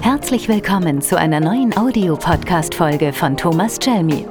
Herzlich 0.00 0.48
willkommen 0.48 1.02
zu 1.02 1.18
einer 1.18 1.40
neuen 1.40 1.76
Audiopodcast-Folge 1.76 3.12
von 3.12 3.36
Thomas 3.36 3.78
Chelmi. 3.78 4.26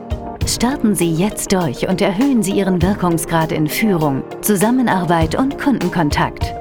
Starten 0.48 0.96
Sie 0.96 1.14
jetzt 1.14 1.52
durch 1.52 1.88
und 1.88 2.02
erhöhen 2.02 2.42
Sie 2.42 2.54
Ihren 2.54 2.82
Wirkungsgrad 2.82 3.52
in 3.52 3.68
Führung, 3.68 4.24
Zusammenarbeit 4.42 5.36
und 5.36 5.60
Kundenkontakt. 5.60 6.56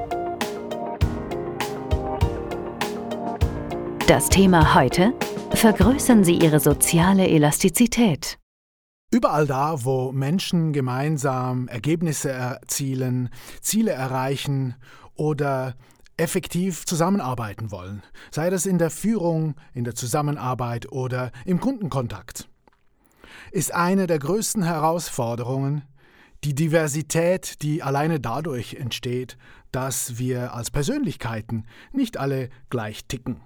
Das 4.07 4.29
Thema 4.29 4.75
heute? 4.75 5.13
Vergrößern 5.51 6.23
Sie 6.23 6.35
Ihre 6.35 6.59
soziale 6.59 7.27
Elastizität. 7.27 8.37
Überall 9.09 9.47
da, 9.47 9.85
wo 9.85 10.11
Menschen 10.11 10.73
gemeinsam 10.73 11.69
Ergebnisse 11.69 12.29
erzielen, 12.29 13.29
Ziele 13.61 13.91
erreichen 13.91 14.75
oder 15.15 15.75
effektiv 16.17 16.85
zusammenarbeiten 16.85 17.71
wollen, 17.71 18.03
sei 18.31 18.49
das 18.49 18.65
in 18.65 18.77
der 18.77 18.89
Führung, 18.89 19.55
in 19.73 19.83
der 19.83 19.95
Zusammenarbeit 19.95 20.91
oder 20.91 21.31
im 21.45 21.59
Kundenkontakt, 21.59 22.49
ist 23.51 23.73
eine 23.73 24.07
der 24.07 24.19
größten 24.19 24.63
Herausforderungen 24.63 25.83
die 26.43 26.53
Diversität, 26.53 27.61
die 27.61 27.81
alleine 27.81 28.19
dadurch 28.19 28.75
entsteht, 28.75 29.37
dass 29.71 30.17
wir 30.17 30.53
als 30.53 30.71
Persönlichkeiten 30.71 31.65
nicht 31.91 32.17
alle 32.17 32.49
gleich 32.69 33.05
ticken. 33.05 33.41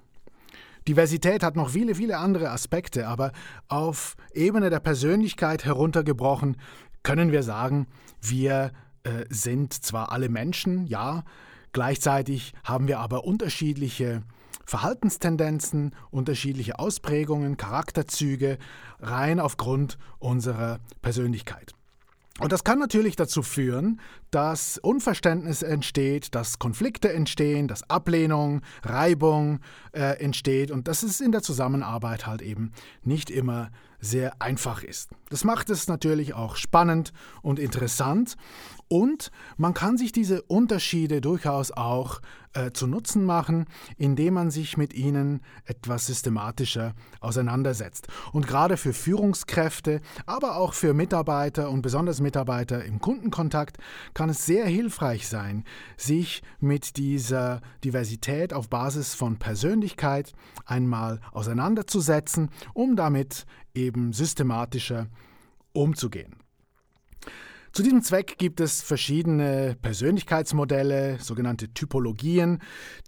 Diversität 0.87 1.43
hat 1.43 1.55
noch 1.55 1.69
viele, 1.69 1.95
viele 1.95 2.17
andere 2.17 2.49
Aspekte, 2.49 3.07
aber 3.07 3.31
auf 3.67 4.15
Ebene 4.33 4.69
der 4.69 4.79
Persönlichkeit 4.79 5.63
heruntergebrochen 5.63 6.57
können 7.03 7.31
wir 7.31 7.43
sagen, 7.43 7.87
wir 8.21 8.71
äh, 9.03 9.25
sind 9.29 9.73
zwar 9.73 10.11
alle 10.11 10.29
Menschen, 10.29 10.87
ja, 10.87 11.23
Gleichzeitig 11.73 12.53
haben 12.63 12.87
wir 12.87 12.99
aber 12.99 13.23
unterschiedliche 13.23 14.23
Verhaltenstendenzen, 14.65 15.95
unterschiedliche 16.11 16.79
Ausprägungen, 16.79 17.57
Charakterzüge, 17.57 18.57
rein 18.99 19.39
aufgrund 19.39 19.97
unserer 20.19 20.79
Persönlichkeit. 21.01 21.73
Und 22.41 22.51
das 22.51 22.63
kann 22.63 22.79
natürlich 22.79 23.15
dazu 23.15 23.43
führen, 23.43 24.01
dass 24.31 24.79
Unverständnis 24.79 25.61
entsteht, 25.61 26.33
dass 26.33 26.57
Konflikte 26.57 27.13
entstehen, 27.13 27.67
dass 27.67 27.87
Ablehnung, 27.87 28.61
Reibung 28.81 29.59
äh, 29.91 30.19
entsteht 30.19 30.71
und 30.71 30.87
dass 30.87 31.03
es 31.03 31.21
in 31.21 31.31
der 31.31 31.43
Zusammenarbeit 31.43 32.25
halt 32.25 32.41
eben 32.41 32.71
nicht 33.03 33.29
immer 33.29 33.69
sehr 33.99 34.41
einfach 34.41 34.81
ist. 34.81 35.11
Das 35.29 35.43
macht 35.43 35.69
es 35.69 35.87
natürlich 35.87 36.33
auch 36.33 36.55
spannend 36.55 37.13
und 37.43 37.59
interessant 37.59 38.37
und 38.87 39.29
man 39.57 39.75
kann 39.75 39.99
sich 39.99 40.11
diese 40.11 40.41
Unterschiede 40.41 41.21
durchaus 41.21 41.71
auch 41.71 42.21
äh, 42.53 42.71
zu 42.71 42.87
Nutzen 42.87 43.25
machen, 43.25 43.65
indem 43.97 44.33
man 44.33 44.51
sich 44.51 44.77
mit 44.77 44.93
ihnen 44.93 45.41
etwas 45.65 46.07
systematischer 46.07 46.93
auseinandersetzt. 47.19 48.07
Und 48.31 48.47
gerade 48.47 48.77
für 48.77 48.93
Führungskräfte, 48.93 50.01
aber 50.25 50.57
auch 50.57 50.73
für 50.73 50.93
Mitarbeiter 50.93 51.69
und 51.69 51.81
besonders 51.81 52.21
Mitarbeiter 52.21 52.83
im 52.83 52.99
Kundenkontakt 52.99 53.77
kann 54.13 54.29
es 54.29 54.45
sehr 54.45 54.65
hilfreich 54.65 55.27
sein, 55.27 55.63
sich 55.97 56.41
mit 56.59 56.97
dieser 56.97 57.61
Diversität 57.83 58.53
auf 58.53 58.69
Basis 58.69 59.13
von 59.13 59.37
Persönlichkeit 59.37 60.33
einmal 60.65 61.21
auseinanderzusetzen, 61.31 62.49
um 62.73 62.95
damit 62.95 63.45
eben 63.73 64.13
systematischer 64.13 65.07
umzugehen. 65.73 66.40
Zu 67.73 67.83
diesem 67.83 68.01
Zweck 68.01 68.37
gibt 68.37 68.59
es 68.59 68.81
verschiedene 68.81 69.77
Persönlichkeitsmodelle, 69.81 71.19
sogenannte 71.21 71.69
Typologien. 71.69 72.59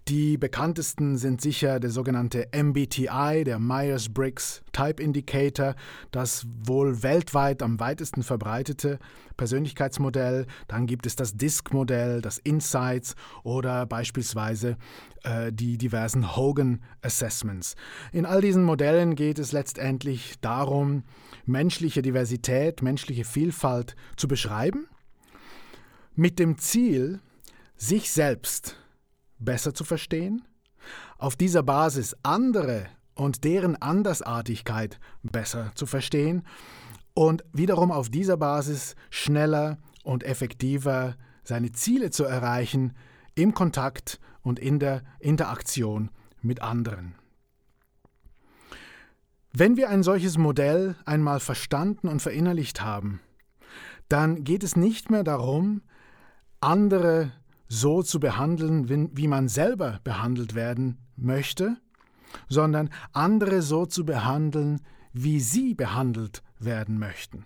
Die 0.08 0.38
bekanntesten 0.38 1.18
sind 1.18 1.42
sicher 1.42 1.82
der 1.82 1.90
sogenannte 1.90 2.48
MBTI, 2.56 3.44
der 3.44 3.60
Myers-Briggs 3.60 4.62
Type 4.72 5.04
Indicator, 5.04 5.76
das 6.12 6.48
wohl 6.64 7.04
weltweit 7.04 7.62
am 7.62 7.82
weitesten 7.82 8.24
verbreitete 8.24 9.00
Persönlichkeitsmodell. 9.36 10.46
Dann 10.70 10.86
gibt 10.86 11.08
es 11.08 11.18
das 11.18 11.36
DISC-Modell, 11.36 12.22
das 12.22 12.38
Insights 12.38 13.16
oder 13.44 13.86
beispielsweise 13.86 14.78
äh, 15.24 15.52
die 15.52 15.78
diversen 15.78 16.38
Hogan 16.38 16.82
Assessments. 17.02 17.76
In 18.14 18.26
all 18.26 18.40
diesen 18.40 18.64
Modellen 18.64 19.16
geht 19.16 19.40
es 19.40 19.52
letztendlich 19.52 20.36
darum, 20.40 21.04
menschliche 21.46 22.02
Diversität, 22.02 22.82
menschliche 22.82 23.26
Vielfalt 23.26 23.96
zu 24.16 24.28
beschreiben, 24.28 24.88
mit 26.16 26.40
dem 26.40 26.58
Ziel, 26.58 27.20
sich 27.76 28.12
selbst 28.12 28.78
besser 29.40 29.74
zu 29.74 29.84
verstehen, 29.84 30.44
auf 31.18 31.36
dieser 31.36 31.64
Basis 31.64 32.16
andere 32.24 32.88
und 33.16 33.44
deren 33.44 33.76
Andersartigkeit 33.76 35.00
besser 35.24 35.72
zu 35.76 35.86
verstehen? 35.86 36.44
Und 37.14 37.44
wiederum 37.54 37.92
auf 37.92 38.10
dieser 38.10 38.38
Basis 38.38 38.96
schneller 39.12 39.78
und 40.04 40.24
effektiver 40.24 41.16
seine 41.44 41.72
Ziele 41.72 42.10
zu 42.10 42.24
erreichen 42.24 42.94
im 43.36 43.54
Kontakt 43.54 44.20
und 44.42 44.60
in 44.60 44.80
der 44.80 45.04
Interaktion 45.20 46.10
mit 46.42 46.62
anderen. 46.62 47.16
Wenn 49.56 49.78
wir 49.78 49.90
ein 49.90 50.02
solches 50.02 50.40
Modell 50.40 50.96
einmal 51.06 51.40
verstanden 51.40 52.08
und 52.08 52.24
verinnerlicht 52.24 52.82
haben, 52.82 53.20
dann 54.10 54.44
geht 54.44 54.64
es 54.64 54.76
nicht 54.76 55.12
mehr 55.12 55.24
darum, 55.24 55.84
andere 56.60 57.32
so 57.68 58.02
zu 58.02 58.20
behandeln, 58.20 58.90
wie 59.16 59.28
man 59.28 59.48
selber 59.48 60.00
behandelt 60.04 60.56
werden 60.56 60.98
möchte, 61.16 61.78
sondern 62.50 62.90
andere 63.12 63.62
so 63.62 63.86
zu 63.86 64.06
behandeln, 64.06 64.82
wie 65.12 65.40
sie 65.40 65.76
behandelt 65.76 66.42
werden 66.58 66.98
möchten. 66.98 67.46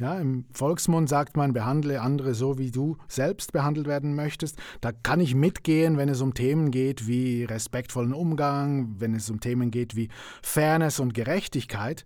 Ja, 0.00 0.20
Im 0.20 0.44
Volksmund 0.52 1.08
sagt 1.08 1.36
man, 1.36 1.52
behandle 1.52 2.00
andere 2.00 2.32
so, 2.32 2.56
wie 2.56 2.70
du 2.70 2.98
selbst 3.08 3.52
behandelt 3.52 3.88
werden 3.88 4.14
möchtest. 4.14 4.56
Da 4.80 4.92
kann 4.92 5.18
ich 5.18 5.34
mitgehen, 5.34 5.96
wenn 5.96 6.08
es 6.08 6.20
um 6.20 6.34
Themen 6.34 6.70
geht 6.70 7.08
wie 7.08 7.42
respektvollen 7.42 8.14
Umgang, 8.14 8.94
wenn 9.00 9.12
es 9.12 9.28
um 9.28 9.40
Themen 9.40 9.72
geht 9.72 9.96
wie 9.96 10.08
Fairness 10.40 11.00
und 11.00 11.14
Gerechtigkeit. 11.14 12.04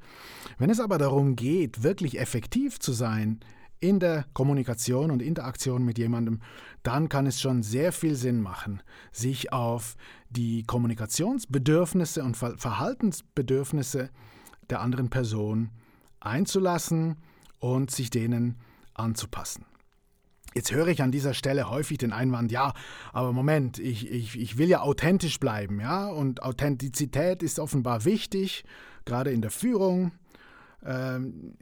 Wenn 0.57 0.71
es 0.71 0.81
aber 0.81 0.97
darum 0.97 1.37
geht, 1.37 1.83
wirklich 1.83 2.19
effektiv 2.19 2.81
zu 2.81 2.93
sein 2.93 3.41
in 3.79 4.01
der 4.01 4.25
Kommunikation 4.33 5.11
und 5.11 5.21
Interaktion 5.21 5.85
mit 5.85 5.99
jemandem, 5.99 6.41
dann 6.83 7.11
kann 7.11 7.27
es 7.27 7.43
schon 7.43 7.63
sehr 7.63 7.93
viel 7.93 8.15
Sinn 8.15 8.41
machen, 8.41 8.81
sich 9.11 9.53
auf 9.53 9.97
die 10.31 10.63
Kommunikationsbedürfnisse 10.63 12.23
und 12.23 12.39
Verhaltensbedürfnisse 12.39 14.09
der 14.71 14.81
anderen 14.81 15.11
Person 15.11 15.69
einzulassen 16.21 17.17
und 17.63 17.93
sich 17.93 18.11
denen 18.11 18.57
anzupassen. 18.93 19.65
Jetzt 20.53 20.73
höre 20.73 20.89
ich 20.89 21.01
an 21.01 21.13
dieser 21.13 21.33
Stelle 21.33 21.71
häufig 21.71 21.97
den 21.97 22.13
Einwand, 22.13 22.51
ja, 22.51 22.75
aber 23.13 23.33
Moment, 23.33 23.79
ich, 23.79 24.11
ich, 24.11 24.39
ich 24.39 24.59
will 24.59 24.69
ja 24.69 24.81
authentisch 24.81 25.39
bleiben, 25.39 25.81
ja, 25.81 26.09
und 26.09 26.43
Authentizität 26.43 27.43
ist 27.43 27.61
offenbar 27.61 28.05
wichtig, 28.05 28.65
gerade 29.05 29.31
in 29.31 29.41
der 29.43 29.53
Führung. 29.53 30.11
Ähm, 30.85 31.57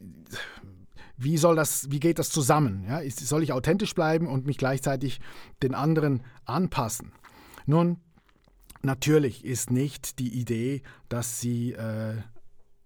wie 1.18 1.36
soll 1.36 1.54
das, 1.54 1.90
wie 1.90 2.00
geht 2.00 2.18
das 2.18 2.30
zusammen? 2.30 2.86
Ja? 2.88 3.02
Soll 3.10 3.42
ich 3.42 3.52
authentisch 3.52 3.94
bleiben 3.94 4.26
und 4.26 4.46
mich 4.46 4.56
gleichzeitig 4.56 5.20
den 5.62 5.74
anderen 5.74 6.22
anpassen? 6.46 7.12
Nun, 7.66 7.98
natürlich 8.80 9.44
ist 9.44 9.70
nicht 9.70 10.18
die 10.18 10.32
Idee, 10.32 10.82
dass 11.10 11.40
Sie 11.40 11.72
äh, 11.72 12.14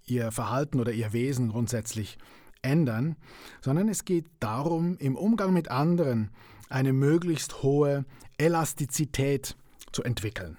Ihr 0.04 0.32
Verhalten 0.32 0.80
oder 0.80 0.90
Ihr 0.92 1.12
Wesen 1.12 1.50
grundsätzlich 1.50 2.18
ändern, 2.64 3.16
sondern 3.60 3.88
es 3.88 4.04
geht 4.04 4.26
darum, 4.40 4.96
im 4.98 5.16
Umgang 5.16 5.52
mit 5.52 5.70
anderen 5.70 6.30
eine 6.68 6.92
möglichst 6.92 7.62
hohe 7.62 8.04
Elastizität 8.38 9.56
zu 9.92 10.02
entwickeln. 10.02 10.58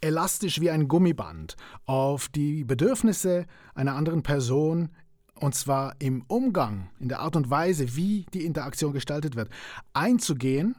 Elastisch 0.00 0.60
wie 0.60 0.70
ein 0.70 0.88
Gummiband 0.88 1.56
auf 1.86 2.28
die 2.28 2.64
Bedürfnisse 2.64 3.46
einer 3.74 3.96
anderen 3.96 4.22
Person 4.22 4.90
und 5.38 5.54
zwar 5.54 5.96
im 5.98 6.22
Umgang, 6.28 6.88
in 6.98 7.08
der 7.08 7.20
Art 7.20 7.36
und 7.36 7.50
Weise, 7.50 7.96
wie 7.96 8.26
die 8.32 8.44
Interaktion 8.44 8.92
gestaltet 8.92 9.36
wird, 9.36 9.50
einzugehen, 9.92 10.76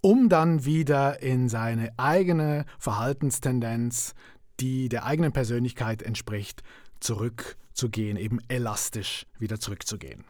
um 0.00 0.28
dann 0.28 0.64
wieder 0.64 1.22
in 1.22 1.48
seine 1.48 1.92
eigene 1.96 2.66
Verhaltenstendenz, 2.78 4.14
die 4.60 4.88
der 4.88 5.04
eigenen 5.04 5.32
Persönlichkeit 5.32 6.02
entspricht, 6.02 6.62
zurückzugehen, 7.74 8.16
eben 8.16 8.38
elastisch 8.48 9.26
wieder 9.38 9.60
zurückzugehen. 9.60 10.24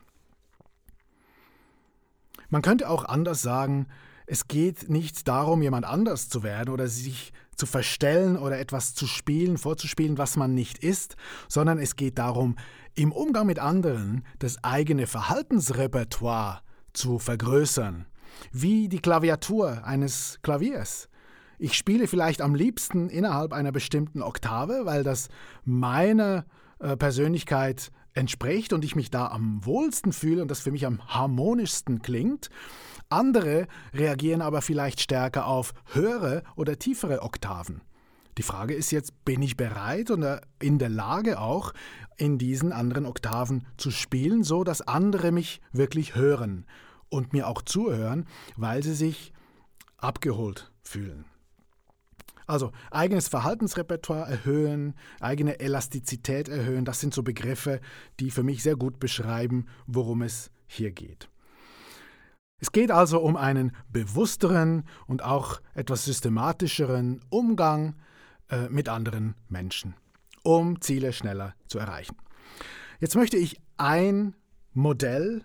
Man 2.49 2.62
könnte 2.62 2.88
auch 2.88 3.05
anders 3.05 3.43
sagen, 3.43 3.87
es 4.26 4.49
geht 4.49 4.88
nicht 4.88 5.29
darum, 5.29 5.61
jemand 5.61 5.85
anders 5.85 6.29
zu 6.29 6.43
werden 6.43 6.70
oder 6.70 6.88
sich 6.88 7.32
zu 7.56 7.67
verstellen 7.67 8.38
oder 8.38 8.58
etwas 8.58 8.94
zu 8.94 9.06
spielen, 9.06 9.58
vorzuspielen, 9.58 10.19
was 10.19 10.37
man 10.37 10.55
nicht 10.55 10.79
ist, 10.79 11.17
sondern 11.49 11.79
es 11.79 11.96
geht 11.96 12.19
darum, 12.19 12.56
im 12.94 13.12
Umgang 13.12 13.46
mit 13.46 13.58
anderen 13.58 14.25
das 14.38 14.62
eigene 14.64 15.06
Verhaltensrepertoire 15.06 16.62
zu 16.93 17.19
vergrößern, 17.19 18.06
wie 18.52 18.88
die 18.88 19.00
Klaviatur 19.00 19.85
eines 19.85 20.38
Klaviers. 20.43 21.08
Ich 21.58 21.75
spiele 21.75 22.08
vielleicht 22.08 22.41
am 22.41 22.55
liebsten 22.55 23.08
innerhalb 23.11 23.52
einer 23.52 23.73
bestimmten 23.73 24.23
Oktave, 24.23 24.82
weil 24.85 25.02
das 25.02 25.29
meiner 25.64 26.44
äh, 26.79 26.97
Persönlichkeit 26.97 27.91
entspricht 28.15 28.73
und 28.73 28.85
ich 28.85 28.97
mich 28.97 29.11
da 29.11 29.29
am 29.29 29.65
wohlsten 29.65 30.12
fühle 30.12 30.43
und 30.43 30.50
das 30.50 30.61
für 30.61 30.71
mich 30.71 30.87
am 30.87 31.06
harmonischsten 31.09 32.03
klingt. 32.03 32.49
Andere 33.09 33.67
reagieren 33.93 34.41
aber 34.41 34.62
vielleicht 34.62 35.00
stärker 35.00 35.47
auf 35.47 35.75
höhere 35.93 36.43
oder 36.56 36.79
tiefere 36.79 37.23
Oktaven. 37.23 37.82
Die 38.38 38.43
Frage 38.43 38.75
ist 38.75 38.91
jetzt, 38.91 39.25
bin 39.25 39.43
ich 39.43 39.56
bereit 39.56 40.11
oder 40.11 40.41
in 40.61 40.79
der 40.79 40.88
Lage 40.88 41.41
auch, 41.41 41.73
in 42.17 42.38
diesen 42.38 42.73
anderen 42.73 43.06
Oktaven 43.06 43.67
zu 43.77 43.91
spielen, 43.91 44.43
so 44.43 44.65
dass 44.65 44.81
andere 44.82 45.31
mich 45.31 45.61
wirklich 45.73 46.17
hören 46.17 46.67
und 47.09 47.32
mir 47.32 47.49
auch 47.49 47.62
zuhören, 47.62 48.27
weil 48.56 48.82
sie 48.82 48.94
sich 48.94 49.32
abgeholt 49.99 50.73
fühlen. 50.82 51.25
Also 52.46 52.73
eigenes 52.91 53.29
Verhaltensrepertoire 53.29 54.29
erhöhen, 54.29 54.94
eigene 55.20 55.61
Elastizität 55.61 56.49
erhöhen, 56.49 56.85
das 56.85 57.00
sind 57.00 57.14
so 57.14 57.23
Begriffe, 57.23 57.81
die 58.20 58.31
für 58.31 58.43
mich 58.43 58.62
sehr 58.62 58.76
gut 58.76 58.99
beschreiben, 58.99 59.67
worum 59.87 60.23
es 60.23 60.50
hier 60.67 60.93
geht. 60.93 61.29
Es 62.61 62.73
geht 62.73 62.91
also 62.91 63.20
um 63.20 63.37
einen 63.37 63.73
bewussteren 63.91 64.85
und 65.06 65.23
auch 65.23 65.61
etwas 65.75 66.05
systematischeren 66.05 67.20
Umgang 67.29 67.96
äh, 68.49 68.69
mit 68.69 68.88
anderen 68.88 69.35
Menschen, 69.49 69.94
um 70.43 70.81
Ziele 70.81 71.12
schneller 71.12 71.55
zu 71.67 71.79
erreichen. 71.79 72.17
Jetzt 73.00 73.17
möchte 73.17 73.37
ich 73.37 73.61
ein 73.76 74.35
Modell 74.73 75.44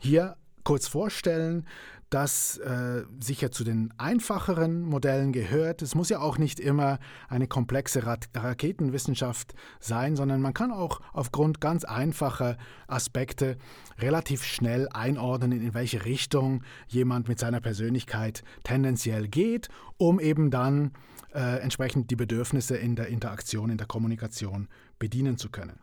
hier 0.00 0.36
kurz 0.64 0.88
vorstellen, 0.88 1.66
das 2.12 2.58
äh, 2.58 3.04
sicher 3.20 3.50
zu 3.50 3.64
den 3.64 3.92
einfacheren 3.96 4.82
Modellen 4.82 5.32
gehört. 5.32 5.82
Es 5.82 5.94
muss 5.94 6.10
ja 6.10 6.20
auch 6.20 6.38
nicht 6.38 6.60
immer 6.60 6.98
eine 7.28 7.46
komplexe 7.46 8.04
Ra 8.06 8.16
Raketenwissenschaft 8.34 9.54
sein, 9.80 10.14
sondern 10.16 10.42
man 10.42 10.52
kann 10.52 10.70
auch 10.70 11.00
aufgrund 11.12 11.60
ganz 11.60 11.84
einfacher 11.84 12.58
Aspekte 12.86 13.56
relativ 13.98 14.44
schnell 14.44 14.88
einordnen, 14.92 15.52
in 15.52 15.74
welche 15.74 16.04
Richtung 16.04 16.62
jemand 16.88 17.28
mit 17.28 17.38
seiner 17.38 17.60
Persönlichkeit 17.60 18.44
tendenziell 18.64 19.28
geht, 19.28 19.68
um 19.96 20.20
eben 20.20 20.50
dann 20.50 20.92
äh, 21.34 21.60
entsprechend 21.60 22.10
die 22.10 22.16
Bedürfnisse 22.16 22.76
in 22.76 22.94
der 22.94 23.08
Interaktion, 23.08 23.70
in 23.70 23.78
der 23.78 23.86
Kommunikation 23.86 24.68
bedienen 24.98 25.38
zu 25.38 25.48
können. 25.48 25.80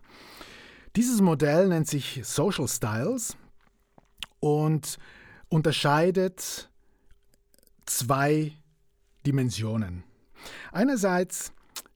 Dieses 0.96 1.22
Modell 1.22 1.68
nennt 1.68 1.88
sich 1.88 2.22
Social 2.24 2.68
Styles 2.68 3.36
und 4.40 4.98
unterscheidet 5.50 6.70
zwei 7.86 8.54
Dimensionen. 9.26 10.04
Einerseits 10.72 11.52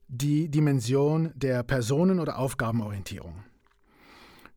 die 0.08 0.48
Dimension 0.48 1.32
der 1.34 1.62
Personen- 1.62 2.20
oder 2.20 2.38
Aufgabenorientierung. 2.38 3.44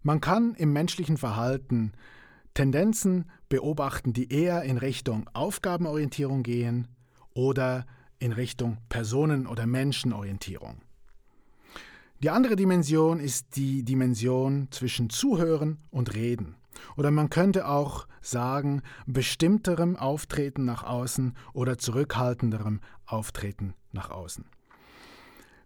Man 0.03 0.21
kann 0.21 0.55
im 0.55 0.73
menschlichen 0.73 1.17
Verhalten 1.17 1.93
Tendenzen 2.53 3.29
beobachten, 3.49 4.13
die 4.13 4.31
eher 4.31 4.63
in 4.63 4.77
Richtung 4.77 5.29
Aufgabenorientierung 5.33 6.43
gehen 6.43 6.87
oder 7.33 7.85
in 8.19 8.31
Richtung 8.31 8.77
Personen- 8.89 9.47
oder 9.47 9.67
Menschenorientierung. 9.67 10.81
Die 12.23 12.31
andere 12.31 12.55
Dimension 12.55 13.19
ist 13.19 13.55
die 13.55 13.83
Dimension 13.83 14.69
zwischen 14.71 15.11
Zuhören 15.11 15.77
und 15.91 16.15
Reden. 16.15 16.55
Oder 16.95 17.11
man 17.11 17.29
könnte 17.29 17.67
auch 17.67 18.07
sagen, 18.21 18.81
bestimmterem 19.05 19.95
Auftreten 19.95 20.65
nach 20.65 20.83
außen 20.83 21.35
oder 21.53 21.77
zurückhaltenderem 21.77 22.81
Auftreten 23.05 23.73
nach 23.91 24.09
außen. 24.09 24.45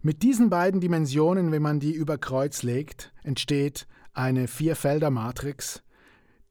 Mit 0.01 0.23
diesen 0.23 0.49
beiden 0.49 0.81
Dimensionen, 0.81 1.51
wenn 1.51 1.61
man 1.61 1.79
die 1.79 1.93
über 1.93 2.17
Kreuz 2.17 2.63
legt, 2.63 3.13
entsteht 3.23 3.87
eine 4.13 4.47
Vierfelder-Matrix, 4.47 5.83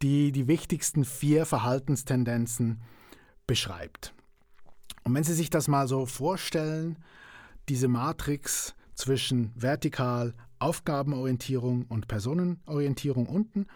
die 0.03 0.33
die 0.33 0.47
wichtigsten 0.47 1.05
vier 1.05 1.47
Verhaltenstendenzen 1.47 2.81
beschreibt. 3.47 4.15
Und 5.03 5.15
wenn 5.15 5.25
Sie 5.25 5.35
sich 5.35 5.51
das 5.51 5.67
mal 5.69 5.89
so 5.89 6.07
vorstellen, 6.07 6.99
diese 7.69 7.89
Matrix 7.89 8.75
zwischen 8.95 9.51
vertikal 9.55 10.35
Aufgabenorientierung 10.59 11.87
und 11.89 12.07
Personenorientierung 12.07 13.27
unten 13.27 13.67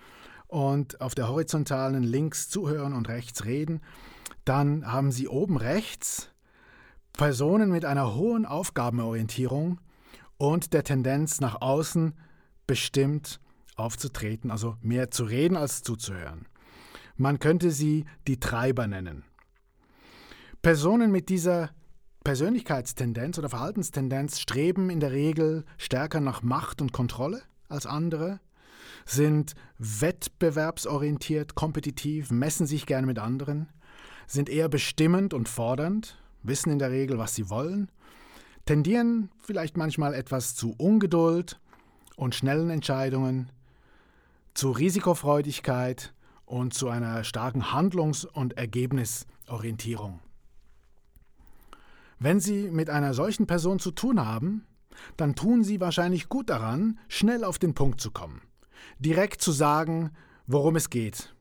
und 0.54 1.00
auf 1.00 1.16
der 1.16 1.28
horizontalen 1.28 2.04
links 2.04 2.48
zuhören 2.48 2.92
und 2.92 3.08
rechts 3.08 3.44
reden, 3.44 3.80
dann 4.44 4.86
haben 4.86 5.10
Sie 5.10 5.26
oben 5.26 5.56
rechts 5.56 6.30
Personen 7.12 7.72
mit 7.72 7.84
einer 7.84 8.14
hohen 8.14 8.46
Aufgabenorientierung 8.46 9.80
und 10.36 10.72
der 10.72 10.84
Tendenz 10.84 11.40
nach 11.40 11.60
außen 11.60 12.14
bestimmt 12.68 13.40
aufzutreten, 13.74 14.52
also 14.52 14.76
mehr 14.80 15.10
zu 15.10 15.24
reden 15.24 15.56
als 15.56 15.82
zuzuhören. 15.82 16.46
Man 17.16 17.40
könnte 17.40 17.72
sie 17.72 18.04
die 18.28 18.38
Treiber 18.38 18.86
nennen. 18.86 19.24
Personen 20.62 21.10
mit 21.10 21.30
dieser 21.30 21.70
Persönlichkeitstendenz 22.22 23.40
oder 23.40 23.48
Verhaltenstendenz 23.48 24.38
streben 24.38 24.88
in 24.88 25.00
der 25.00 25.10
Regel 25.10 25.64
stärker 25.78 26.20
nach 26.20 26.42
Macht 26.42 26.80
und 26.80 26.92
Kontrolle 26.92 27.42
als 27.68 27.86
andere 27.86 28.38
sind 29.06 29.54
wettbewerbsorientiert, 29.78 31.54
kompetitiv, 31.54 32.30
messen 32.30 32.66
sich 32.66 32.86
gerne 32.86 33.06
mit 33.06 33.18
anderen, 33.18 33.68
sind 34.26 34.48
eher 34.48 34.68
bestimmend 34.68 35.34
und 35.34 35.48
fordernd, 35.48 36.18
wissen 36.42 36.70
in 36.70 36.78
der 36.78 36.90
Regel, 36.90 37.18
was 37.18 37.34
sie 37.34 37.50
wollen, 37.50 37.90
tendieren 38.64 39.30
vielleicht 39.40 39.76
manchmal 39.76 40.14
etwas 40.14 40.54
zu 40.54 40.74
Ungeduld 40.78 41.60
und 42.16 42.34
schnellen 42.34 42.70
Entscheidungen, 42.70 43.50
zu 44.54 44.70
Risikofreudigkeit 44.70 46.14
und 46.46 46.72
zu 46.74 46.88
einer 46.88 47.24
starken 47.24 47.72
Handlungs- 47.72 48.24
und 48.24 48.56
Ergebnisorientierung. 48.56 50.20
Wenn 52.20 52.40
Sie 52.40 52.70
mit 52.70 52.88
einer 52.88 53.12
solchen 53.12 53.46
Person 53.46 53.80
zu 53.80 53.90
tun 53.90 54.24
haben, 54.24 54.64
dann 55.16 55.34
tun 55.34 55.64
Sie 55.64 55.80
wahrscheinlich 55.80 56.28
gut 56.28 56.48
daran, 56.48 57.00
schnell 57.08 57.42
auf 57.42 57.58
den 57.58 57.74
Punkt 57.74 58.00
zu 58.00 58.12
kommen 58.12 58.40
direkt 58.98 59.40
zu 59.40 59.52
sagen, 59.52 60.10
worum 60.46 60.76
es 60.76 60.90
geht. 60.90 61.34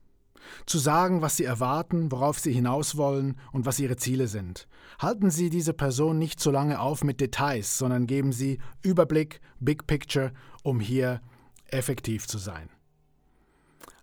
Zu 0.66 0.78
sagen, 0.78 1.22
was 1.22 1.36
Sie 1.36 1.44
erwarten, 1.44 2.12
worauf 2.12 2.38
Sie 2.38 2.52
hinaus 2.52 2.96
wollen 2.96 3.38
und 3.52 3.66
was 3.66 3.78
Ihre 3.78 3.96
Ziele 3.96 4.28
sind. 4.28 4.68
Halten 4.98 5.30
Sie 5.30 5.50
diese 5.50 5.72
Person 5.72 6.18
nicht 6.18 6.38
zu 6.38 6.50
lange 6.50 6.80
auf 6.80 7.02
mit 7.02 7.20
Details, 7.20 7.78
sondern 7.78 8.06
geben 8.06 8.32
Sie 8.32 8.58
Überblick, 8.82 9.40
Big 9.60 9.86
Picture, 9.86 10.32
um 10.62 10.80
hier 10.80 11.20
effektiv 11.66 12.26
zu 12.26 12.38
sein. 12.38 12.68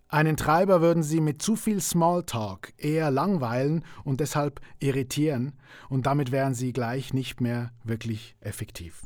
Einen 0.08 0.36
Treiber 0.36 0.82
würden 0.82 1.04
Sie 1.04 1.22
mit 1.22 1.42
zu 1.42 1.56
viel 1.56 1.80
Smalltalk 1.80 2.74
eher 2.78 3.12
langweilen 3.12 3.86
und 4.04 4.20
deshalb 4.20 4.60
irritieren, 4.80 5.54
und 5.88 6.06
damit 6.06 6.34
wären 6.34 6.54
Sie 6.54 6.74
gleich 6.74 7.14
nicht 7.14 7.40
mehr 7.40 7.72
wirklich 7.86 8.36
effektiv. 8.42 9.04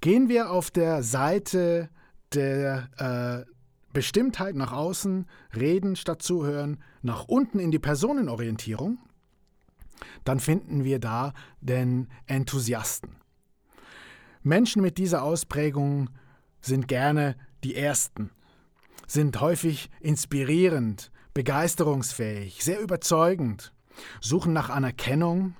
Gehen 0.00 0.30
wir 0.30 0.50
auf 0.50 0.70
der 0.70 1.02
Seite 1.02 1.90
der 2.34 3.46
äh, 3.46 3.50
Bestimmtheit 3.92 4.54
nach 4.54 4.72
außen, 4.72 5.26
reden 5.56 5.96
statt 5.96 6.22
zuhören, 6.22 6.82
nach 7.02 7.24
unten 7.24 7.58
in 7.58 7.70
die 7.70 7.78
Personenorientierung, 7.78 8.98
dann 10.24 10.40
finden 10.40 10.84
wir 10.84 10.98
da 10.98 11.32
den 11.60 12.08
Enthusiasten. 12.26 13.16
Menschen 14.42 14.80
mit 14.80 14.96
dieser 14.96 15.22
Ausprägung 15.22 16.10
sind 16.60 16.88
gerne 16.88 17.36
die 17.64 17.74
Ersten, 17.74 18.30
sind 19.06 19.40
häufig 19.40 19.90
inspirierend, 20.00 21.10
begeisterungsfähig, 21.34 22.62
sehr 22.64 22.80
überzeugend, 22.80 23.72
suchen 24.20 24.52
nach 24.52 24.70
Anerkennung, 24.70 25.56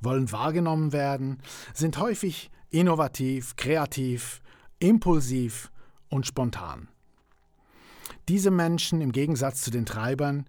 wollen 0.00 0.32
wahrgenommen 0.32 0.92
werden, 0.92 1.38
sind 1.74 1.98
häufig 1.98 2.50
innovativ, 2.70 3.56
kreativ, 3.56 4.40
impulsiv 4.78 5.70
und 6.14 6.26
spontan. 6.26 6.88
Diese 8.28 8.50
Menschen, 8.50 9.00
im 9.00 9.10
Gegensatz 9.12 9.62
zu 9.62 9.70
den 9.70 9.84
Treibern, 9.84 10.46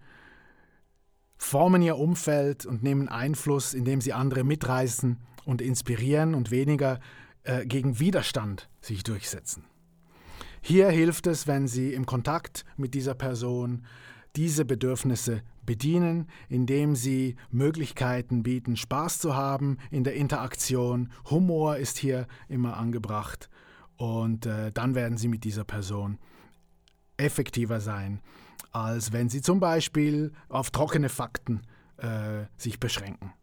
formen 1.37 1.81
ihr 1.81 1.97
Umfeld 1.97 2.65
und 2.65 2.83
nehmen 2.83 3.09
Einfluss, 3.09 3.73
indem 3.73 3.99
sie 3.99 4.13
andere 4.13 4.43
mitreißen 4.43 5.17
und 5.43 5.61
inspirieren 5.61 6.35
und 6.35 6.51
weniger 6.51 6.99
äh, 7.43 7.65
gegen 7.65 7.99
Widerstand 7.99 8.69
sich 8.79 9.03
durchsetzen. 9.03 9.65
Hier 10.61 10.89
hilft 10.89 11.27
es, 11.27 11.45
wenn 11.45 11.67
Sie 11.67 11.93
im 11.93 12.07
Kontakt 12.07 12.65
mit 12.75 12.95
dieser 12.95 13.13
Person 13.13 13.85
diese 14.35 14.65
Bedürfnisse 14.65 15.43
bedienen, 15.63 16.27
indem 16.49 16.95
Sie 16.95 17.35
Möglichkeiten 17.51 18.41
bieten, 18.41 18.75
Spaß 18.75 19.19
zu 19.19 19.35
haben 19.35 19.77
in 19.91 20.03
der 20.03 20.15
Interaktion. 20.15 21.11
Humor 21.29 21.77
ist 21.77 21.97
hier 21.99 22.27
immer 22.49 22.77
angebracht 22.77 23.49
und 23.97 24.45
äh, 24.45 24.71
dann 24.71 24.95
werden 24.95 25.17
Sie 25.17 25.27
mit 25.27 25.43
dieser 25.43 25.63
Person 25.63 26.17
effektiver 27.17 27.79
sein, 27.79 28.21
als 28.71 29.13
wenn 29.13 29.29
Sie 29.29 29.41
zum 29.41 29.59
Beispiel 29.59 30.31
auf 30.49 30.71
trockene 30.71 31.09
Fakten 31.09 31.61
äh, 31.97 32.45
sich 32.57 32.79
beschränken. 32.79 33.33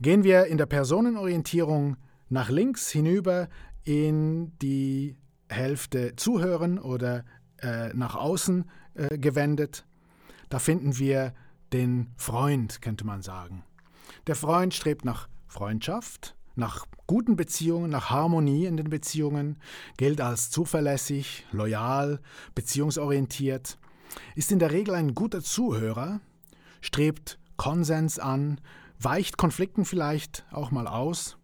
Gehen 0.00 0.24
wir 0.24 0.46
in 0.46 0.58
der 0.58 0.66
Personenorientierung 0.66 1.96
nach 2.28 2.48
links 2.48 2.90
hinüber 2.90 3.48
in 3.84 4.56
die 4.58 5.16
Hälfte 5.48 6.16
Zuhören 6.16 6.78
oder 6.78 7.24
äh, 7.58 7.92
nach 7.94 8.14
außen 8.14 8.70
äh, 8.94 9.18
gewendet, 9.18 9.86
da 10.48 10.58
finden 10.58 10.98
wir 10.98 11.34
den 11.72 12.12
Freund, 12.16 12.82
könnte 12.82 13.06
man 13.06 13.22
sagen. 13.22 13.64
Der 14.26 14.34
Freund 14.34 14.74
strebt 14.74 15.04
nach 15.04 15.28
Freundschaft, 15.46 16.36
nach 16.54 16.86
guten 17.06 17.36
Beziehungen, 17.36 17.90
nach 17.90 18.10
Harmonie 18.10 18.66
in 18.66 18.76
den 18.76 18.90
Beziehungen, 18.90 19.56
gilt 19.96 20.20
als 20.20 20.50
zuverlässig, 20.50 21.46
loyal, 21.52 22.20
beziehungsorientiert, 22.54 23.78
ist 24.34 24.52
in 24.52 24.58
der 24.58 24.72
Regel 24.72 24.94
ein 24.94 25.14
guter 25.14 25.42
Zuhörer, 25.42 26.20
strebt 26.80 27.38
Konsens 27.56 28.18
an, 28.18 28.60
weicht 28.98 29.36
Konflikten 29.36 29.84
vielleicht 29.84 30.44
auch 30.50 30.70
mal 30.70 30.86
aus, 30.86 31.38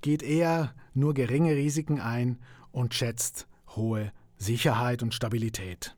geht 0.00 0.22
eher 0.22 0.74
nur 0.94 1.14
geringe 1.14 1.54
Risiken 1.54 2.00
ein 2.00 2.38
und 2.70 2.94
schätzt 2.94 3.46
hohe 3.76 4.12
Sicherheit 4.36 5.02
und 5.02 5.14
Stabilität. 5.14 5.96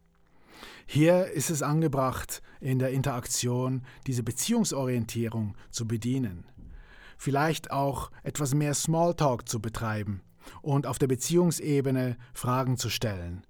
Hier 0.86 1.26
ist 1.26 1.50
es 1.50 1.62
angebracht, 1.62 2.42
in 2.60 2.78
der 2.78 2.90
Interaktion 2.90 3.82
diese 4.06 4.22
Beziehungsorientierung 4.22 5.54
zu 5.70 5.86
bedienen. 5.86 6.44
Vielleicht 7.22 7.70
auch 7.70 8.10
etwas 8.22 8.54
mehr 8.54 8.72
Smalltalk 8.72 9.46
zu 9.46 9.60
betreiben 9.60 10.22
und 10.62 10.86
auf 10.86 10.98
der 10.98 11.06
Beziehungsebene 11.06 12.16
Fragen 12.32 12.78
zu 12.78 12.88
stellen. 12.88 13.46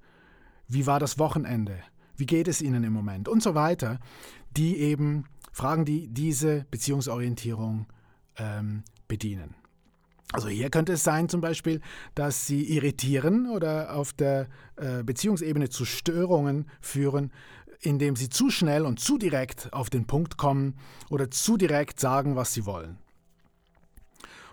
Wie 0.67 0.89
war 0.89 0.99
das 0.99 1.21
Wochenende? 1.21 1.79
Wie 2.17 2.27
geht 2.27 2.49
es 2.49 2.63
Ihnen 2.63 2.83
im 2.83 2.93
Moment? 2.93 3.29
Und 3.29 3.45
so 3.45 3.55
weiter, 3.55 4.01
die 4.57 4.77
eben 4.79 5.27
Fragen, 5.53 5.85
die 5.85 6.09
diese 6.09 6.67
Beziehungsorientierung 6.73 7.87
ähm, 8.39 8.83
bedienen. 9.07 9.55
Also 10.33 10.49
hier 10.49 10.69
könnte 10.69 10.95
es 10.95 11.05
sein 11.05 11.29
zum 11.29 11.41
Beispiel, 11.41 11.81
dass 12.17 12.49
sie 12.49 12.65
irritieren 12.75 13.49
oder 13.49 13.95
auf 13.95 14.13
der 14.13 14.49
äh, 14.79 15.05
Beziehungsebene 15.05 15.69
zu 15.69 15.85
Störungen 15.85 16.69
führen, 16.81 17.31
indem 17.83 18.17
sie 18.17 18.31
zu 18.31 18.51
schnell 18.51 18.85
und 18.85 18.99
zu 18.99 19.17
direkt 19.17 19.73
auf 19.73 19.91
den 19.91 20.09
Punkt 20.09 20.39
kommen 20.39 20.75
oder 21.09 21.31
zu 21.31 21.57
direkt 21.57 22.01
sagen, 22.01 22.35
was 22.35 22.53
sie 22.53 22.67
wollen. 22.67 22.99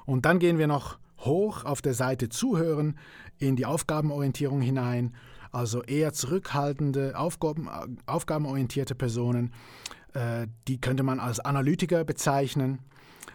Und 0.07 0.25
dann 0.25 0.39
gehen 0.39 0.57
wir 0.57 0.67
noch 0.67 0.97
hoch 1.19 1.65
auf 1.65 1.81
der 1.81 1.93
Seite 1.93 2.29
Zuhören 2.29 2.97
in 3.39 3.57
die 3.57 3.65
Aufgabenorientierung 3.65 4.61
hinein, 4.61 5.13
also 5.51 5.83
eher 5.83 6.13
zurückhaltende, 6.13 7.19
Aufgaben, 7.19 7.69
aufgabenorientierte 8.05 8.95
Personen, 8.95 9.51
äh, 10.13 10.47
die 10.69 10.79
könnte 10.79 11.03
man 11.03 11.19
als 11.19 11.41
Analytiker 11.41 12.05
bezeichnen. 12.05 12.79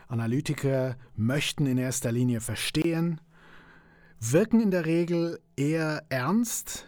Analytiker 0.08 0.96
möchten 1.14 1.66
in 1.66 1.76
erster 1.76 2.10
Linie 2.10 2.40
verstehen, 2.40 3.20
wirken 4.18 4.60
in 4.60 4.70
der 4.70 4.86
Regel 4.86 5.40
eher 5.56 6.04
ernst, 6.08 6.86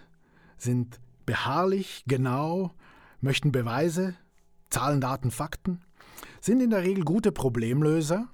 sind 0.57 0.99
beharrlich, 1.26 2.05
genau, 2.07 2.73
möchten 3.21 3.53
Beweise, 3.53 4.14
Zahlen, 4.71 5.03
Daten, 5.03 5.31
Fakten, 5.31 5.83
sind 6.41 6.62
in 6.62 6.71
der 6.71 6.85
Regel 6.85 7.05
gute 7.05 7.33
Problemlöser, 7.33 8.29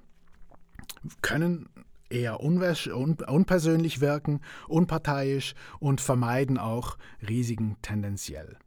können 1.21 1.69
eher 2.09 2.41
unpersönlich 2.41 4.01
wirken, 4.01 4.41
unparteiisch 4.67 5.55
und 5.79 6.01
vermeiden 6.01 6.57
auch 6.57 6.97
Risiken 7.27 7.77
tendenziell. 7.81 8.57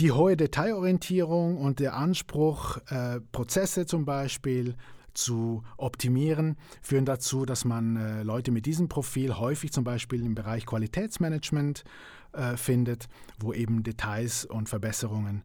Die 0.00 0.12
hohe 0.12 0.36
Detailorientierung 0.36 1.58
und 1.58 1.80
der 1.80 1.96
Anspruch, 1.96 2.78
äh, 2.88 3.20
Prozesse 3.32 3.84
zum 3.84 4.04
Beispiel 4.04 4.76
zu 5.12 5.64
optimieren, 5.76 6.56
führen 6.80 7.04
dazu, 7.04 7.44
dass 7.44 7.64
man 7.64 7.96
äh, 7.96 8.22
Leute 8.22 8.52
mit 8.52 8.66
diesem 8.66 8.88
Profil 8.88 9.36
häufig 9.36 9.72
zum 9.72 9.82
Beispiel 9.82 10.24
im 10.24 10.36
Bereich 10.36 10.66
Qualitätsmanagement 10.66 11.82
äh, 12.32 12.56
findet, 12.56 13.08
wo 13.40 13.52
eben 13.52 13.82
Details 13.82 14.44
und 14.44 14.68
Verbesserungen 14.68 15.42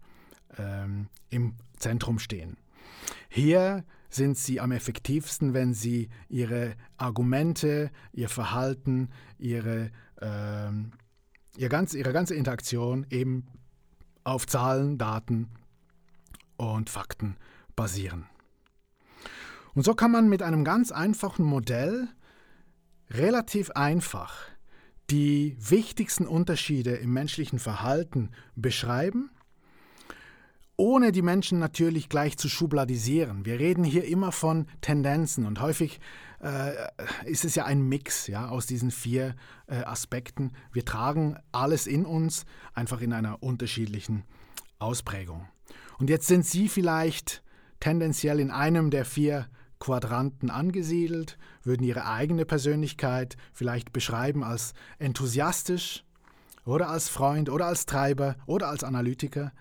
ähm, 0.59 1.07
im 1.31 1.55
Zentrum 1.79 2.19
stehen. 2.19 2.57
Hier 3.29 3.83
sind 4.13 4.37
sie 4.37 4.59
am 4.59 4.71
effektivsten, 4.71 5.53
wenn 5.53 5.73
sie 5.73 6.09
ihre 6.29 6.75
Argumente, 6.97 7.91
ihr 8.11 8.29
Verhalten, 8.29 9.09
ihre, 9.37 9.91
ähm, 10.21 10.91
ihr 11.57 11.69
ganz, 11.69 11.93
ihre 11.93 12.13
ganze 12.13 12.35
Interaktion 12.35 13.05
eben 13.09 13.47
auf 14.23 14.47
Zahlen, 14.47 14.97
Daten 14.97 15.49
und 16.57 16.89
Fakten 16.89 17.35
basieren. 17.75 18.25
Und 19.73 19.83
so 19.83 19.95
kann 19.95 20.11
man 20.11 20.29
mit 20.29 20.43
einem 20.43 20.63
ganz 20.63 20.91
einfachen 20.91 21.45
Modell 21.45 22.07
relativ 23.09 23.71
einfach 23.71 24.35
die 25.09 25.57
wichtigsten 25.59 26.27
Unterschiede 26.27 26.91
im 26.91 27.13
menschlichen 27.13 27.59
Verhalten 27.59 28.31
beschreiben, 28.55 29.31
ohne 30.75 31.11
die 31.11 31.21
Menschen 31.21 31.59
natürlich 31.59 32.09
gleich 32.09 32.37
zu 32.37 32.49
schubladisieren. 32.49 33.45
Wir 33.45 33.59
reden 33.59 33.83
hier 33.83 34.05
immer 34.05 34.31
von 34.31 34.67
Tendenzen 34.81 35.45
und 35.45 35.61
häufig 35.61 35.99
äh, 36.41 36.73
ist 37.25 37.45
es 37.45 37.55
ja 37.55 37.65
ein 37.65 37.81
Mix 37.81 38.27
ja, 38.27 38.49
aus 38.49 38.65
diesen 38.65 38.91
vier 38.91 39.35
äh, 39.67 39.75
Aspekten. 39.83 40.51
Wir 40.71 40.83
tragen 40.83 41.37
alles 41.51 41.87
in 41.87 42.05
uns, 42.05 42.45
einfach 42.73 43.01
in 43.01 43.13
einer 43.13 43.43
unterschiedlichen 43.43 44.23
Ausprägung. 44.79 45.47
Und 45.99 46.09
jetzt 46.09 46.27
sind 46.27 46.45
Sie 46.45 46.67
vielleicht 46.67 47.43
tendenziell 47.79 48.39
in 48.39 48.51
einem 48.51 48.89
der 48.89 49.05
vier 49.05 49.47
Quadranten 49.79 50.49
angesiedelt, 50.49 51.37
würden 51.63 51.83
Ihre 51.83 52.05
eigene 52.05 52.45
Persönlichkeit 52.45 53.37
vielleicht 53.53 53.93
beschreiben 53.93 54.43
als 54.43 54.73
enthusiastisch 54.97 56.03
oder 56.65 56.89
als 56.89 57.09
Freund 57.09 57.49
oder 57.49 57.67
als 57.67 57.85
Treiber 57.85 58.37
oder 58.45 58.69
als 58.69 58.83
Analytiker. 58.83 59.51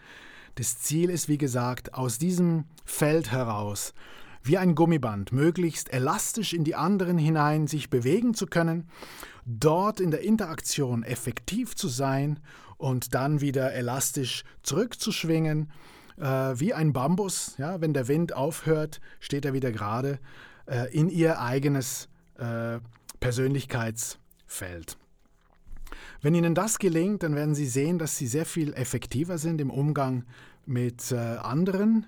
Das 0.57 0.79
Ziel 0.79 1.11
ist, 1.11 1.29
wie 1.29 1.39
gesagt, 1.39 1.95
aus 1.95 2.19
diesem 2.19 2.65
Feld 2.85 3.33
heraus 3.33 3.95
wie 4.43 4.59
ein 4.59 4.75
Gummiband, 4.75 5.33
möglichst 5.33 5.93
elastisch 5.93 6.53
in 6.53 6.65
die 6.65 6.75
anderen 6.75 7.17
hinein 7.17 7.67
sich 7.67 7.91
bewegen 7.91 8.35
zu 8.35 8.47
können, 8.47 8.89
dort 9.47 10.01
in 10.01 10.11
der 10.11 10.23
Interaktion 10.23 11.05
effektiv 11.05 11.77
zu 11.77 11.89
sein 11.89 12.41
und 12.77 13.15
dann 13.15 13.41
wieder 13.41 13.73
elastisch 13.73 14.45
zurückzuschwingen, 14.63 15.71
äh, 16.19 16.25
wie 16.25 16.75
ein 16.75 16.93
Bambus. 16.93 17.55
Ja, 17.59 17.81
wenn 17.81 17.95
der 17.95 18.09
Wind 18.09 18.35
aufhört, 18.35 19.01
steht 19.21 19.45
er 19.45 19.53
wieder 19.53 19.71
gerade 19.71 20.19
äh, 20.67 20.93
in 20.93 21.09
ihr 21.09 21.41
eigenes 21.41 22.09
äh, 22.37 22.81
Persönlichkeitsfeld. 23.21 24.99
Wenn 26.21 26.35
Ihnen 26.35 26.55
das 26.55 26.79
gelingt, 26.79 27.23
dann 27.23 27.35
werden 27.35 27.55
Sie 27.55 27.67
sehen, 27.67 27.99
dass 27.99 28.17
Sie 28.17 28.27
sehr 28.27 28.47
viel 28.47 28.73
effektiver 28.75 29.39
sind 29.39 29.61
im 29.61 29.71
Umgang 29.71 30.25
mit 30.67 31.13
äh, 31.13 31.17
anderen 31.17 32.07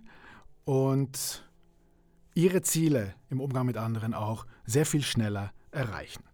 und 0.64 1.44
ihre 2.34 2.62
Ziele 2.62 3.14
im 3.30 3.40
Umgang 3.40 3.66
mit 3.66 3.76
anderen 3.76 4.14
auch 4.14 4.46
sehr 4.66 4.86
viel 4.86 5.02
schneller 5.02 5.52
erreichen. 5.70 6.24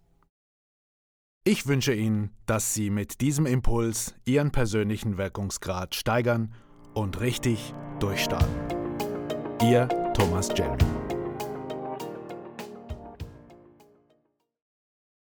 Ich 1.44 1.66
wünsche 1.66 1.94
Ihnen, 1.94 2.30
dass 2.46 2.74
Sie 2.74 2.90
mit 2.90 3.20
diesem 3.20 3.46
Impuls 3.46 4.14
Ihren 4.24 4.52
persönlichen 4.52 5.16
Wirkungsgrad 5.16 5.94
steigern 5.94 6.52
und 6.94 7.20
richtig 7.20 7.74
durchstarten. 7.98 8.48
Ihr 9.62 9.88
Thomas 10.14 10.50
Jelmy. 10.54 10.99